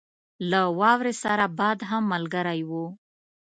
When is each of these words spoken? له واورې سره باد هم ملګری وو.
له 0.51 0.61
واورې 0.79 1.13
سره 1.23 1.45
باد 1.57 1.77
هم 1.89 2.03
ملګری 2.13 2.61
وو. 2.69 2.85